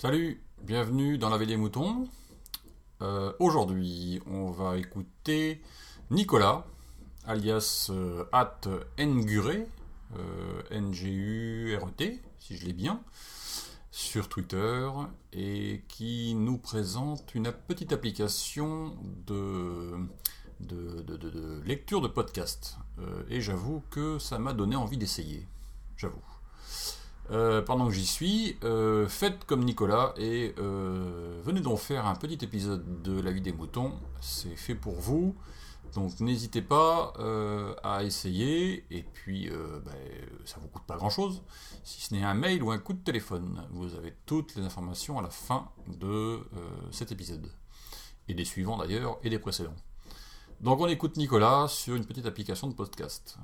Salut, 0.00 0.42
bienvenue 0.62 1.18
dans 1.18 1.28
la 1.28 1.36
veille 1.36 1.48
des 1.48 1.56
moutons. 1.58 2.08
Euh, 3.02 3.32
Aujourd'hui, 3.38 4.20
on 4.26 4.50
va 4.50 4.78
écouter 4.78 5.60
Nicolas, 6.10 6.64
alias 7.26 7.88
euh, 7.90 8.24
At 8.32 8.60
Ngure, 8.98 9.66
euh, 10.16 10.62
N-G-U-R-E-T, 10.70 12.22
si 12.38 12.56
je 12.56 12.64
l'ai 12.64 12.72
bien, 12.72 13.02
sur 13.90 14.30
Twitter, 14.30 14.88
et 15.34 15.84
qui 15.88 16.34
nous 16.34 16.56
présente 16.56 17.34
une 17.34 17.52
petite 17.52 17.92
application 17.92 18.96
de, 19.26 19.98
de, 20.66 21.62
lecture 21.64 22.00
de 22.00 22.08
podcast. 22.08 22.76
Euh, 22.98 23.22
et 23.28 23.40
j'avoue 23.40 23.82
que 23.90 24.18
ça 24.18 24.38
m'a 24.38 24.52
donné 24.52 24.76
envie 24.76 24.96
d'essayer. 24.96 25.46
J'avoue. 25.96 26.22
Euh, 27.30 27.62
pendant 27.62 27.86
que 27.86 27.92
j'y 27.92 28.06
suis, 28.06 28.56
euh, 28.64 29.08
faites 29.08 29.44
comme 29.44 29.64
Nicolas 29.64 30.12
et 30.16 30.54
venez 30.56 31.60
donc 31.60 31.78
faire 31.78 32.06
un 32.06 32.14
petit 32.14 32.44
épisode 32.44 33.02
de 33.02 33.20
La 33.20 33.32
vie 33.32 33.40
des 33.40 33.52
moutons. 33.52 33.92
C'est 34.20 34.56
fait 34.56 34.74
pour 34.74 34.94
vous. 34.94 35.34
Donc 35.94 36.20
n'hésitez 36.20 36.62
pas 36.62 37.12
à 37.82 38.02
essayer. 38.04 38.84
Et 38.90 39.02
puis, 39.02 39.48
ben, 39.50 39.92
ça 40.44 40.58
vous 40.60 40.68
coûte 40.68 40.84
pas 40.86 40.96
grand 40.96 41.10
chose. 41.10 41.42
Si 41.84 42.00
ce 42.00 42.14
n'est 42.14 42.24
un 42.24 42.34
mail 42.34 42.62
ou 42.62 42.70
un 42.70 42.78
coup 42.78 42.92
de 42.92 43.02
téléphone. 43.02 43.66
Vous 43.70 43.94
avez 43.94 44.14
toutes 44.26 44.54
les 44.54 44.62
informations 44.62 45.18
à 45.18 45.22
la 45.22 45.30
fin 45.30 45.68
de 45.86 46.40
cet 46.90 47.12
épisode. 47.12 47.50
Et 48.28 48.34
des 48.34 48.44
suivants 48.44 48.78
d'ailleurs, 48.78 49.18
et 49.22 49.30
des 49.30 49.38
précédents. 49.38 49.74
Donc 50.62 50.80
on 50.80 50.86
écoute 50.86 51.16
Nicolas 51.16 51.66
sur 51.68 51.96
une 51.96 52.06
petite 52.06 52.24
application 52.24 52.68
de 52.68 52.74
podcast. 52.74 53.34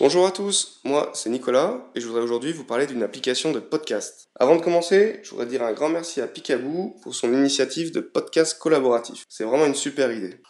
Bonjour 0.00 0.26
à 0.26 0.32
tous, 0.32 0.80
moi 0.82 1.12
c'est 1.14 1.30
Nicolas 1.30 1.88
et 1.94 2.00
je 2.00 2.08
voudrais 2.08 2.22
aujourd'hui 2.22 2.52
vous 2.52 2.64
parler 2.64 2.88
d'une 2.88 3.04
application 3.04 3.52
de 3.52 3.60
podcast. 3.60 4.30
Avant 4.34 4.56
de 4.56 4.60
commencer, 4.60 5.20
je 5.22 5.30
voudrais 5.30 5.46
dire 5.46 5.62
un 5.62 5.72
grand 5.72 5.90
merci 5.90 6.20
à 6.20 6.26
Picaboo 6.26 6.96
pour 7.04 7.14
son 7.14 7.32
initiative 7.32 7.92
de 7.92 8.00
podcast 8.00 8.58
collaboratif. 8.58 9.22
C'est 9.28 9.44
vraiment 9.44 9.66
une 9.66 9.76
super 9.76 10.10
idée. 10.10 10.40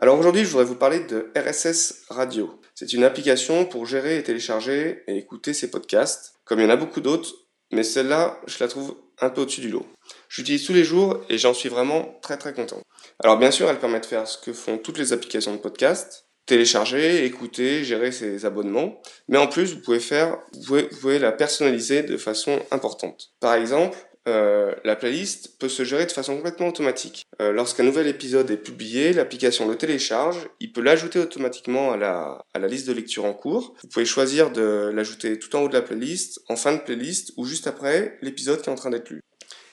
Alors 0.00 0.18
aujourd'hui, 0.18 0.44
je 0.44 0.48
voudrais 0.48 0.64
vous 0.64 0.76
parler 0.76 1.00
de 1.00 1.30
RSS 1.36 2.06
Radio. 2.08 2.58
C'est 2.74 2.94
une 2.94 3.04
application 3.04 3.66
pour 3.66 3.84
gérer 3.84 4.16
et 4.16 4.22
télécharger 4.22 5.02
et 5.06 5.18
écouter 5.18 5.52
ses 5.52 5.70
podcasts, 5.70 6.36
comme 6.46 6.60
il 6.60 6.62
y 6.62 6.66
en 6.66 6.70
a 6.70 6.76
beaucoup 6.76 7.02
d'autres, 7.02 7.34
mais 7.70 7.82
celle-là, 7.82 8.40
je 8.46 8.56
la 8.60 8.68
trouve 8.68 8.96
un 9.20 9.28
peu 9.28 9.42
au-dessus 9.42 9.60
du 9.60 9.68
lot. 9.68 9.86
J'utilise 10.30 10.64
tous 10.64 10.72
les 10.72 10.84
jours 10.84 11.20
et 11.28 11.36
j'en 11.36 11.52
suis 11.52 11.68
vraiment 11.68 12.18
très 12.22 12.38
très 12.38 12.54
content. 12.54 12.80
Alors 13.22 13.38
bien 13.38 13.52
sûr, 13.52 13.70
elle 13.70 13.78
permet 13.78 14.00
de 14.00 14.06
faire 14.06 14.26
ce 14.26 14.36
que 14.36 14.52
font 14.52 14.78
toutes 14.78 14.98
les 14.98 15.12
applications 15.12 15.52
de 15.52 15.58
podcast, 15.58 16.26
télécharger, 16.46 17.24
écouter, 17.24 17.84
gérer 17.84 18.10
ses 18.10 18.44
abonnements. 18.44 19.00
Mais 19.28 19.38
en 19.38 19.46
plus, 19.46 19.74
vous 19.74 19.80
pouvez 19.80 20.00
faire, 20.00 20.38
vous 20.66 20.82
pouvez, 21.00 21.20
la 21.20 21.30
personnaliser 21.30 22.02
de 22.02 22.16
façon 22.16 22.58
importante. 22.72 23.30
Par 23.38 23.54
exemple, 23.54 23.96
euh, 24.28 24.74
la 24.84 24.96
playlist 24.96 25.58
peut 25.60 25.68
se 25.68 25.84
gérer 25.84 26.06
de 26.06 26.10
façon 26.10 26.36
complètement 26.36 26.68
automatique. 26.68 27.24
Euh, 27.40 27.52
Lorsqu'un 27.52 27.84
nouvel 27.84 28.08
épisode 28.08 28.50
est 28.50 28.56
publié, 28.56 29.12
l'application 29.12 29.68
le 29.68 29.76
télécharge, 29.76 30.48
il 30.58 30.72
peut 30.72 30.80
l'ajouter 30.80 31.20
automatiquement 31.20 31.92
à 31.92 31.96
la, 31.96 32.44
à 32.54 32.58
la 32.58 32.66
liste 32.66 32.88
de 32.88 32.92
lecture 32.92 33.24
en 33.24 33.34
cours. 33.34 33.74
Vous 33.82 33.88
pouvez 33.88 34.04
choisir 34.04 34.50
de 34.50 34.90
l'ajouter 34.92 35.38
tout 35.38 35.54
en 35.54 35.62
haut 35.62 35.68
de 35.68 35.74
la 35.74 35.82
playlist, 35.82 36.40
en 36.48 36.56
fin 36.56 36.72
de 36.72 36.80
playlist 36.80 37.32
ou 37.36 37.44
juste 37.44 37.68
après 37.68 38.18
l'épisode 38.20 38.62
qui 38.62 38.68
est 38.68 38.72
en 38.72 38.76
train 38.76 38.90
d'être 38.90 39.10
lu. 39.10 39.22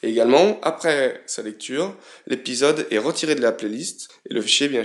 Et 0.02 0.09
également, 0.09 0.59
après 0.61 1.22
sa 1.25 1.42
lecture, 1.42 1.95
l'épisode 2.28 2.88
est 2.89 2.97
retiré 2.97 3.36
de 3.36 3.42
la 3.42 3.52
playlist 3.52 4.09
et 4.30 4.33
le 4.33 4.42
fichier 4.42 4.67
bien 4.69 4.83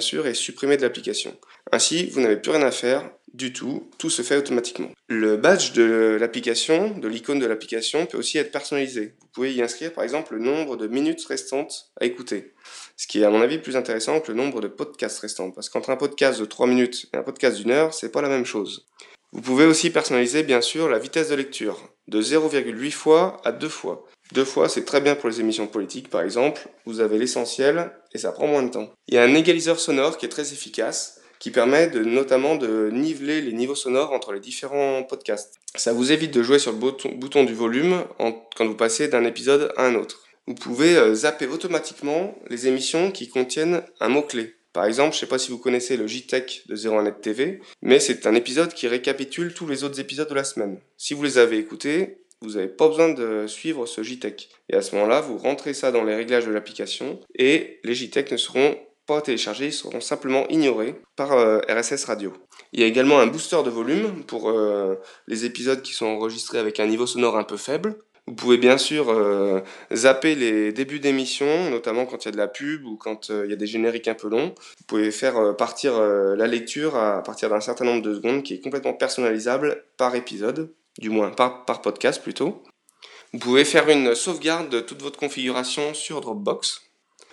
sûr, 0.00 0.26
est 0.26 0.34
supprimé 0.34 0.76
de 0.76 0.82
l'application. 0.82 1.36
Ainsi, 1.72 2.06
vous 2.10 2.20
n'avez 2.20 2.36
plus 2.36 2.50
rien 2.50 2.62
à 2.62 2.70
faire 2.70 3.10
du 3.34 3.52
tout, 3.52 3.90
tout 3.98 4.08
se 4.08 4.22
fait 4.22 4.36
automatiquement. 4.36 4.90
Le 5.08 5.36
badge 5.36 5.72
de 5.72 6.16
l'application, 6.18 6.96
de 6.96 7.06
l'icône 7.06 7.38
de 7.38 7.44
l'application 7.46 8.06
peut 8.06 8.16
aussi 8.16 8.38
être 8.38 8.50
personnalisé. 8.50 9.14
Vous 9.20 9.28
pouvez 9.34 9.52
y 9.52 9.62
inscrire 9.62 9.92
par 9.92 10.04
exemple 10.04 10.34
le 10.34 10.40
nombre 10.40 10.76
de 10.76 10.86
minutes 10.86 11.24
restantes 11.26 11.90
à 12.00 12.06
écouter. 12.06 12.54
Ce 12.96 13.06
qui 13.06 13.20
est 13.20 13.24
à 13.24 13.30
mon 13.30 13.42
avis 13.42 13.58
plus 13.58 13.76
intéressant 13.76 14.20
que 14.20 14.32
le 14.32 14.38
nombre 14.38 14.62
de 14.62 14.68
podcasts 14.68 15.18
restants. 15.18 15.50
Parce 15.50 15.68
qu'entre 15.68 15.90
un 15.90 15.96
podcast 15.96 16.40
de 16.40 16.46
3 16.46 16.66
minutes 16.66 17.06
et 17.12 17.18
un 17.18 17.22
podcast 17.22 17.58
d'une 17.58 17.72
heure, 17.72 17.92
c'est 17.92 18.10
pas 18.10 18.22
la 18.22 18.30
même 18.30 18.46
chose. 18.46 18.86
Vous 19.32 19.42
pouvez 19.42 19.66
aussi 19.66 19.90
personnaliser 19.90 20.42
bien 20.42 20.62
sûr 20.62 20.88
la 20.88 20.98
vitesse 20.98 21.28
de 21.28 21.34
lecture, 21.34 21.78
de 22.08 22.22
0,8 22.22 22.90
fois 22.90 23.40
à 23.44 23.52
2 23.52 23.68
fois. 23.68 24.06
Deux 24.32 24.44
fois, 24.44 24.68
c'est 24.68 24.84
très 24.84 25.00
bien 25.00 25.14
pour 25.14 25.28
les 25.28 25.40
émissions 25.40 25.66
politiques, 25.66 26.10
par 26.10 26.22
exemple. 26.22 26.68
Vous 26.84 27.00
avez 27.00 27.18
l'essentiel 27.18 27.92
et 28.12 28.18
ça 28.18 28.32
prend 28.32 28.46
moins 28.46 28.62
de 28.62 28.70
temps. 28.70 28.90
Il 29.08 29.14
y 29.14 29.18
a 29.18 29.22
un 29.22 29.34
égaliseur 29.34 29.78
sonore 29.78 30.18
qui 30.18 30.26
est 30.26 30.30
très 30.30 30.52
efficace, 30.52 31.20
qui 31.38 31.50
permet 31.50 31.86
de, 31.86 32.00
notamment 32.00 32.56
de 32.56 32.90
niveler 32.92 33.40
les 33.40 33.52
niveaux 33.52 33.74
sonores 33.74 34.12
entre 34.12 34.32
les 34.32 34.40
différents 34.40 35.04
podcasts. 35.04 35.54
Ça 35.76 35.92
vous 35.92 36.10
évite 36.10 36.34
de 36.34 36.42
jouer 36.42 36.58
sur 36.58 36.72
le 36.72 36.78
bouton, 36.78 37.44
du 37.44 37.54
volume 37.54 38.02
quand 38.18 38.66
vous 38.66 38.74
passez 38.74 39.08
d'un 39.08 39.24
épisode 39.24 39.72
à 39.76 39.86
un 39.86 39.94
autre. 39.94 40.24
Vous 40.48 40.54
pouvez 40.54 40.96
euh, 40.96 41.14
zapper 41.14 41.46
automatiquement 41.48 42.36
les 42.48 42.68
émissions 42.68 43.10
qui 43.10 43.28
contiennent 43.28 43.82
un 44.00 44.08
mot-clé. 44.08 44.55
Par 44.76 44.84
exemple, 44.84 45.12
je 45.12 45.16
ne 45.16 45.20
sais 45.20 45.26
pas 45.26 45.38
si 45.38 45.50
vous 45.50 45.56
connaissez 45.56 45.96
le 45.96 46.06
JTech 46.06 46.64
de 46.68 46.76
01net 46.76 47.22
TV, 47.22 47.62
mais 47.80 47.98
c'est 47.98 48.26
un 48.26 48.34
épisode 48.34 48.74
qui 48.74 48.86
récapitule 48.88 49.54
tous 49.54 49.66
les 49.66 49.84
autres 49.84 50.00
épisodes 50.00 50.28
de 50.28 50.34
la 50.34 50.44
semaine. 50.44 50.78
Si 50.98 51.14
vous 51.14 51.22
les 51.22 51.38
avez 51.38 51.56
écoutés, 51.56 52.18
vous 52.42 52.56
n'avez 52.56 52.68
pas 52.68 52.86
besoin 52.86 53.08
de 53.08 53.46
suivre 53.46 53.86
ce 53.86 54.02
JTech. 54.02 54.50
Et 54.68 54.76
à 54.76 54.82
ce 54.82 54.94
moment-là, 54.96 55.22
vous 55.22 55.38
rentrez 55.38 55.72
ça 55.72 55.92
dans 55.92 56.04
les 56.04 56.14
réglages 56.14 56.44
de 56.44 56.50
l'application 56.50 57.18
et 57.38 57.80
les 57.84 57.94
JTech 57.94 58.30
ne 58.30 58.36
seront 58.36 58.76
pas 59.06 59.22
téléchargés, 59.22 59.68
ils 59.68 59.72
seront 59.72 60.02
simplement 60.02 60.46
ignorés 60.48 61.00
par 61.16 61.32
euh, 61.32 61.60
RSS 61.70 62.04
Radio. 62.04 62.34
Il 62.74 62.80
y 62.80 62.82
a 62.82 62.86
également 62.86 63.18
un 63.18 63.28
booster 63.28 63.62
de 63.64 63.70
volume 63.70 64.24
pour 64.24 64.50
euh, 64.50 64.96
les 65.26 65.46
épisodes 65.46 65.80
qui 65.80 65.94
sont 65.94 66.04
enregistrés 66.04 66.58
avec 66.58 66.80
un 66.80 66.86
niveau 66.86 67.06
sonore 67.06 67.38
un 67.38 67.44
peu 67.44 67.56
faible. 67.56 67.96
Vous 68.28 68.34
pouvez 68.34 68.58
bien 68.58 68.76
sûr 68.76 69.08
euh, 69.08 69.60
zapper 69.92 70.34
les 70.34 70.72
débuts 70.72 70.98
d'émission, 70.98 71.70
notamment 71.70 72.06
quand 72.06 72.24
il 72.24 72.26
y 72.26 72.28
a 72.28 72.32
de 72.32 72.36
la 72.36 72.48
pub 72.48 72.84
ou 72.84 72.96
quand 72.96 73.30
euh, 73.30 73.44
il 73.44 73.50
y 73.50 73.52
a 73.52 73.56
des 73.56 73.68
génériques 73.68 74.08
un 74.08 74.14
peu 74.14 74.28
longs. 74.28 74.52
Vous 74.78 74.84
pouvez 74.88 75.12
faire 75.12 75.36
euh, 75.36 75.52
partir 75.52 75.94
euh, 75.94 76.34
la 76.34 76.48
lecture 76.48 76.96
à 76.96 77.22
partir 77.22 77.50
d'un 77.50 77.60
certain 77.60 77.84
nombre 77.84 78.02
de 78.02 78.16
secondes 78.16 78.42
qui 78.42 78.54
est 78.54 78.60
complètement 78.60 78.94
personnalisable 78.94 79.84
par 79.96 80.16
épisode, 80.16 80.72
du 80.98 81.08
moins 81.08 81.30
par, 81.30 81.64
par 81.66 81.82
podcast 81.82 82.20
plutôt. 82.20 82.64
Vous 83.32 83.38
pouvez 83.38 83.64
faire 83.64 83.88
une 83.88 84.16
sauvegarde 84.16 84.70
de 84.70 84.80
toute 84.80 85.02
votre 85.02 85.20
configuration 85.20 85.94
sur 85.94 86.20
Dropbox. 86.20 86.82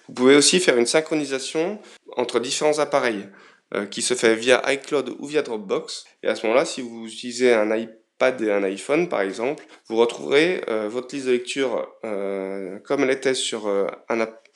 Vous 0.10 0.14
pouvez 0.14 0.36
aussi 0.36 0.60
faire 0.60 0.78
une 0.78 0.86
synchronisation 0.86 1.80
entre 2.18 2.40
différents 2.40 2.78
appareils 2.80 3.30
qui 3.90 4.04
se 4.04 4.14
fait 4.14 4.36
via 4.36 4.62
iCloud 4.72 5.16
ou 5.18 5.26
via 5.26 5.42
Dropbox. 5.42 6.06
Et 6.22 6.28
à 6.28 6.36
ce 6.36 6.46
moment-là, 6.46 6.66
si 6.66 6.82
vous 6.82 7.08
utilisez 7.08 7.54
un 7.54 7.76
iPad 7.76 8.03
et 8.22 8.52
un 8.52 8.64
iPhone 8.64 9.10
par 9.10 9.22
exemple, 9.22 9.66
vous 9.88 9.98
retrouverez 9.98 10.64
euh, 10.70 10.88
votre 10.88 11.14
liste 11.14 11.28
de 11.28 11.32
lecture 11.32 11.88
euh, 12.06 12.80
comme 12.80 13.04
elle 13.04 13.10
était 13.10 13.34
sur, 13.34 13.68
euh, 13.68 13.88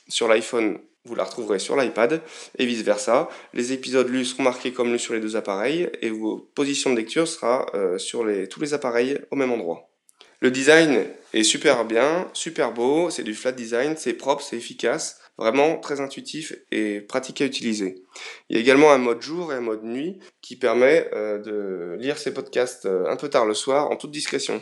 sur 0.08 0.28
l'iPhone, 0.28 0.80
vous 1.06 1.16
la 1.16 1.24
retrouverez 1.24 1.60
sur 1.60 1.76
l'iPad 1.76 2.22
et 2.58 2.66
vice 2.66 2.84
versa. 2.84 3.30
Les 3.54 3.74
épisodes 3.74 4.08
lus 4.10 4.26
seront 4.26 4.44
marqués 4.44 4.72
comme 4.72 4.92
lus 4.92 5.00
sur 5.00 5.14
les 5.14 5.20
deux 5.20 5.36
appareils 5.36 5.90
et 6.02 6.10
vos 6.10 6.38
positions 6.38 6.92
de 6.92 6.98
lecture 6.98 7.28
sera 7.28 7.66
sur 7.98 8.26
les, 8.26 8.48
tous 8.48 8.60
les 8.60 8.74
appareils 8.74 9.18
au 9.32 9.36
même 9.36 9.52
endroit. 9.52 9.90
Le 10.40 10.52
design 10.52 11.06
est 11.34 11.44
super 11.44 11.86
bien, 11.86 12.30
super 12.34 12.74
beau, 12.74 13.10
c'est 13.10 13.24
du 13.24 13.34
flat 13.34 13.54
design, 13.54 13.96
c'est 13.98 14.14
propre, 14.14 14.44
c'est 14.44 14.58
efficace, 14.58 15.20
vraiment 15.38 15.78
très 15.78 16.02
intuitif 16.02 16.54
et 16.72 17.02
pratique 17.02 17.42
à 17.42 17.46
utiliser. 17.46 18.04
Il 18.50 18.56
y 18.56 18.60
a 18.60 18.62
également 18.62 18.92
un 18.92 18.98
mode 18.98 19.22
jour 19.22 19.54
et 19.54 19.56
un 19.56 19.62
mode 19.62 19.84
nuit 19.84 20.20
qui 20.42 20.56
permet 20.56 21.10
euh, 21.14 21.38
de 21.40 21.98
lire 22.02 22.18
ces 22.18 22.34
podcasts 22.34 22.86
euh, 22.86 23.06
un 23.08 23.16
peu 23.16 23.30
tard 23.30 23.46
le 23.46 23.54
soir 23.54 23.92
en 23.92 23.96
toute 23.96 24.12
discrétion. 24.12 24.62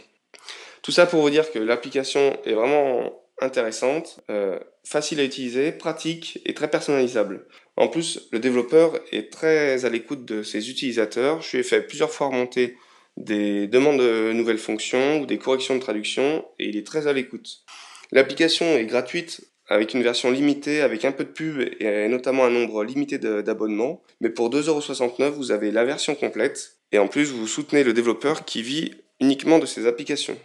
Tout 0.81 0.91
ça 0.91 1.05
pour 1.05 1.21
vous 1.21 1.29
dire 1.29 1.51
que 1.51 1.59
l'application 1.59 2.37
est 2.45 2.53
vraiment 2.53 3.11
intéressante, 3.41 4.21
euh, 4.29 4.59
facile 4.83 5.19
à 5.19 5.23
utiliser, 5.23 5.71
pratique 5.71 6.39
et 6.45 6.53
très 6.53 6.69
personnalisable. 6.69 7.47
En 7.75 7.87
plus, 7.87 8.27
le 8.31 8.39
développeur 8.39 8.99
est 9.11 9.31
très 9.31 9.83
à 9.85 9.89
l'écoute 9.89 10.25
de 10.25 10.43
ses 10.43 10.69
utilisateurs. 10.69 11.41
Je 11.41 11.51
lui 11.51 11.59
ai 11.59 11.63
fait 11.63 11.81
plusieurs 11.81 12.11
fois 12.11 12.27
remonter 12.27 12.77
des 13.17 13.67
demandes 13.67 13.99
de 13.99 14.31
nouvelles 14.33 14.57
fonctions 14.57 15.21
ou 15.21 15.25
des 15.25 15.37
corrections 15.37 15.75
de 15.75 15.81
traduction 15.81 16.45
et 16.59 16.67
il 16.67 16.77
est 16.77 16.85
très 16.85 17.07
à 17.07 17.13
l'écoute. 17.13 17.63
L'application 18.11 18.65
est 18.77 18.85
gratuite 18.85 19.41
avec 19.67 19.93
une 19.93 20.03
version 20.03 20.31
limitée, 20.31 20.81
avec 20.81 21.05
un 21.05 21.11
peu 21.11 21.23
de 21.23 21.29
pub 21.29 21.59
et 21.79 22.07
notamment 22.07 22.45
un 22.45 22.51
nombre 22.51 22.83
limité 22.83 23.17
d'abonnements. 23.17 24.03
Mais 24.21 24.29
pour 24.29 24.49
2,69€, 24.49 25.29
vous 25.29 25.51
avez 25.51 25.71
la 25.71 25.85
version 25.85 26.15
complète 26.15 26.77
et 26.91 26.99
en 26.99 27.07
plus 27.07 27.31
vous 27.31 27.47
soutenez 27.47 27.83
le 27.83 27.93
développeur 27.93 28.45
qui 28.45 28.61
vit 28.61 28.91
uniquement 29.19 29.59
de 29.59 29.65
ses 29.65 29.87
applications. 29.87 30.37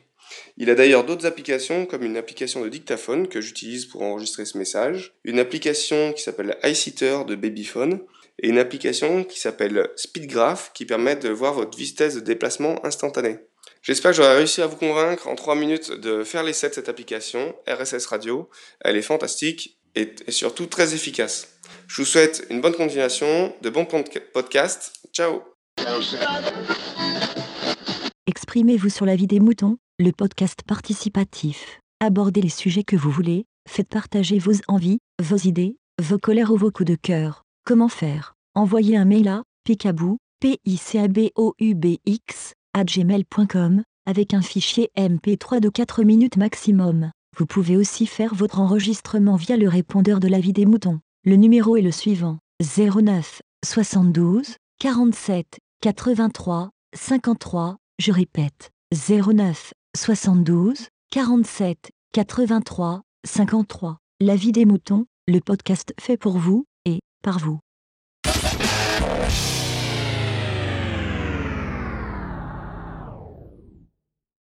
Il 0.57 0.71
a 0.71 0.75
d'ailleurs 0.75 1.05
d'autres 1.05 1.27
applications 1.27 1.87
comme 1.87 2.05
une 2.05 2.17
application 2.17 2.63
de 2.63 2.69
dictaphone 2.69 3.29
que 3.29 3.41
j'utilise 3.41 3.87
pour 3.87 4.03
enregistrer 4.03 4.45
ce 4.45 4.59
message, 4.59 5.15
une 5.25 5.39
application 5.39 6.13
qui 6.13 6.23
s'appelle 6.23 6.57
iSeater 6.63 7.25
de 7.25 7.35
Babyphone 7.35 8.01
et 8.39 8.49
une 8.49 8.59
application 8.59 9.25
qui 9.25 9.41
s'appelle 9.41 9.91
Speedgraph 9.97 10.71
qui 10.73 10.87
permet 10.87 11.17
de 11.17 11.29
voir 11.29 11.55
votre 11.55 11.77
vitesse 11.77 12.15
de 12.15 12.21
déplacement 12.21 12.85
instantanée. 12.87 13.39
J'espère 13.83 14.11
que 14.11 14.19
j'aurai 14.19 14.37
réussi 14.37 14.61
à 14.61 14.67
vous 14.67 14.77
convaincre 14.77 15.27
en 15.27 15.35
3 15.35 15.55
minutes 15.55 15.91
de 15.91 16.23
faire 16.23 16.43
l'essai 16.43 16.69
de 16.69 16.75
cette 16.75 16.91
application, 16.91 17.55
RSS 17.67 18.07
Radio. 18.07 18.51
Elle 18.83 18.97
est 18.97 19.03
fantastique 19.03 19.79
et, 19.95 20.15
et 20.27 20.33
surtout 20.33 20.67
très 20.67 20.95
efficace. 20.95 21.49
Je 21.89 22.03
vous 22.03 22.07
souhaite 22.07 22.47
une 22.51 22.61
bonne 22.61 22.75
continuation, 22.75 23.55
de 23.63 23.71
bons 23.71 23.87
podcasts. 24.35 24.93
Ciao 25.13 25.43
Exprimez-vous 28.27 28.91
sur 28.91 29.07
la 29.07 29.17
vie 29.17 29.27
des 29.27 29.41
moutons, 29.41 29.79
le 29.99 30.11
podcast 30.13 30.61
participatif. 30.67 31.81
Abordez 32.01 32.43
les 32.43 32.51
sujets 32.51 32.85
que 32.85 32.97
vous 32.97 33.11
voulez, 33.11 33.47
faites 33.67 33.89
partager 33.89 34.39
vos 34.39 34.53
envies, 34.69 34.99
vos 35.23 35.37
idées, 35.37 35.77
vos 36.03 36.19
colères 36.19 36.51
ou 36.51 36.59
vos 36.59 36.71
coups 36.71 36.91
de 36.91 36.97
cœur. 36.97 37.45
Comment 37.65 37.89
faire? 37.89 38.35
Envoyez 38.55 38.99
un 38.99 39.07
mail 39.07 39.29
à 39.29 39.43
picabou, 39.65 40.19
p 40.39 40.59
i 40.67 40.77
c 40.77 40.99
a 40.99 41.09
b 41.09 41.31
o 41.35 41.55
u 41.59 41.75
b 41.75 41.97
x 42.05 42.55
gmail.com 42.77 43.83
avec 44.07 44.35
un 44.35 44.43
fichier 44.43 44.91
MP3 44.97 45.61
de 45.61 45.69
4 45.69 46.03
minutes 46.05 46.37
maximum. 46.37 47.11
Vous 47.37 47.47
pouvez 47.47 47.77
aussi 47.77 48.07
faire 48.07 48.35
votre 48.35 48.61
enregistrement 48.61 49.37
via 49.37 49.57
le 49.57 49.69
répondeur 49.69 50.21
de 50.21 50.29
la 50.29 50.41
vie 50.41 50.53
des 50.53 50.67
moutons. 50.67 51.01
Le 51.25 51.37
numéro 51.37 51.77
est 51.77 51.83
le 51.83 51.93
suivant 51.93 52.39
09 52.61 53.43
72 53.65 54.57
47 54.79 55.59
83 55.81 56.71
53. 56.95 57.77
Je 57.99 58.13
répète 58.13 58.71
09 58.93 59.75
72 59.97 60.89
47 61.11 61.91
83 62.13 63.03
53. 63.25 63.99
La 64.21 64.37
vie 64.37 64.53
des 64.53 64.65
moutons, 64.65 65.07
le 65.29 65.41
podcast 65.41 65.95
fait 66.01 66.17
pour 66.17 66.39
vous 66.39 66.65
et 66.85 67.01
par 67.23 67.39
vous. 67.39 67.61